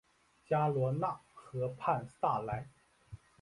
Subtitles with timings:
[0.43, 2.67] 加罗讷河畔萨莱。